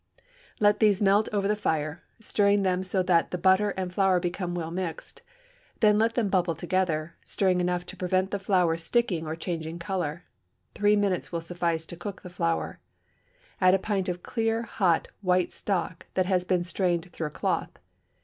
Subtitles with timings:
[0.59, 4.55] Let these melt over the fire, stirring them so that the butter and flour become
[4.55, 5.21] well mixed;
[5.79, 10.23] then let them bubble together, stirring enough to prevent the flour sticking or changing color.
[10.73, 12.79] Three minutes will suffice to cook the flour;
[13.61, 17.77] add a pint of clear hot white stock that has been strained through a cloth.